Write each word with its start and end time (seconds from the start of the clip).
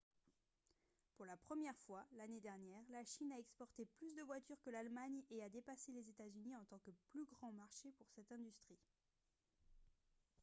pour 1.15 1.27
la 1.27 1.37
première 1.37 1.77
fois 1.85 2.03
l'année 2.17 2.39
dernière 2.39 2.81
la 2.89 3.03
chine 3.03 3.31
a 3.33 3.37
exporté 3.37 3.85
plus 3.99 4.11
de 4.15 4.23
voitures 4.23 4.59
que 4.65 4.71
l'allemagne 4.71 5.21
et 5.29 5.43
a 5.43 5.49
dépassé 5.49 5.91
les 5.91 6.09
états-unis 6.09 6.55
en 6.55 6.63
tant 6.65 6.79
que 6.79 6.89
plus 7.11 7.23
grand 7.25 7.51
marché 7.51 7.91
pour 7.99 8.09
cette 8.09 8.31
industrie 8.31 8.79